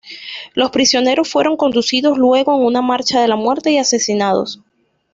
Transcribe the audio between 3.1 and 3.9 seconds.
de la muerte y